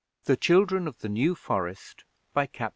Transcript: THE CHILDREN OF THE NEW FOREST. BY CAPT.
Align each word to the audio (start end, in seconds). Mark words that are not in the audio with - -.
THE 0.23 0.35
CHILDREN 0.35 0.87
OF 0.87 0.97
THE 0.97 1.09
NEW 1.09 1.35
FOREST. 1.35 2.05
BY 2.33 2.47
CAPT. 2.47 2.69